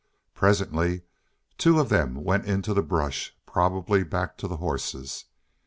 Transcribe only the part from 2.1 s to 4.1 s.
went into the brush, probably